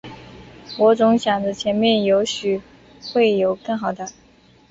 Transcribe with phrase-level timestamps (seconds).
[0.79, 2.59] 我总想着前面也许
[3.13, 4.07] 会有更好的